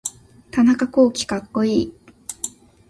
[0.49, 1.93] 田中洸希かっこいい